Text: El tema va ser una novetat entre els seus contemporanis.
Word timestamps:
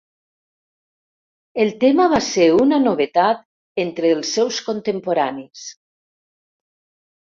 El 1.65 1.73
tema 1.83 2.09
va 2.15 2.23
ser 2.29 2.49
una 2.63 2.81
novetat 2.87 3.47
entre 3.87 4.13
els 4.17 4.35
seus 4.41 4.61
contemporanis. 4.73 5.73